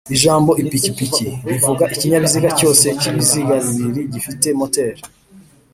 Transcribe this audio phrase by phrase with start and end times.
[0.15, 5.01] Ijambo "ipikipiki" bivuga ikinyabiziga cyose cy'ibiziga bibiri gifite moteri